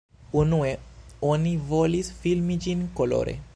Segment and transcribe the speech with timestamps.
[0.43, 0.71] Unue
[1.33, 3.41] oni volis filmi ĝin kolore.